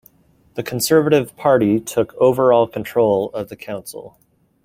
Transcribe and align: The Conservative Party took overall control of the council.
The 0.55 0.63
Conservative 0.63 1.35
Party 1.35 1.79
took 1.79 2.15
overall 2.15 2.67
control 2.67 3.29
of 3.35 3.49
the 3.49 3.55
council. 3.55 4.17